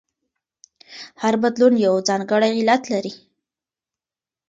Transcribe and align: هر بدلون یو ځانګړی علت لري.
هر 1.21 1.33
بدلون 1.43 1.73
یو 1.85 1.93
ځانګړی 2.07 2.51
علت 2.59 2.83
لري. 2.93 3.13